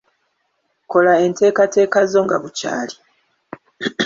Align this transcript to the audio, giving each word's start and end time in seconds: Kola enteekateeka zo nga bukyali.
Kola 0.91 1.13
enteekateeka 1.25 1.99
zo 2.11 2.19
nga 2.25 2.37
bukyali. 2.41 2.95